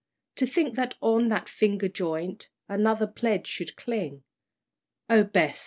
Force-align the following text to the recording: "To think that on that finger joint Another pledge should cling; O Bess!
"To 0.37 0.47
think 0.47 0.73
that 0.77 0.95
on 0.99 1.27
that 1.27 1.47
finger 1.47 1.87
joint 1.87 2.49
Another 2.67 3.05
pledge 3.05 3.45
should 3.45 3.75
cling; 3.75 4.23
O 5.11 5.23
Bess! 5.23 5.59